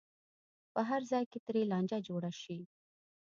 [0.73, 2.59] په هر ځای کې ترې لانجه جوړه شي.